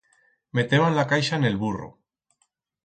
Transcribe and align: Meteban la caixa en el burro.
Meteban 0.59 0.97
la 1.01 1.05
caixa 1.13 1.41
en 1.41 1.47
el 1.53 1.61
burro. 1.67 1.95